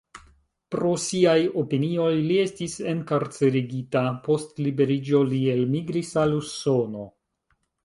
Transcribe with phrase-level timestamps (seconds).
[0.75, 7.09] Pro siaj opinioj li estis enkarcerigita, post liberiĝo li elmigris al Usono.